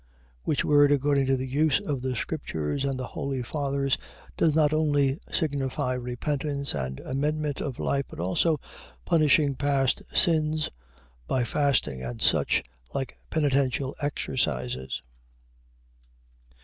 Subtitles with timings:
[0.41, 3.99] Which word, according to the use of the scriptures and the holy fathers,
[4.35, 8.59] does not only signify repentance and amendment of life, but also
[9.05, 10.71] punishing past sins
[11.27, 12.63] by fasting, and such
[12.95, 15.03] like penitential exercises.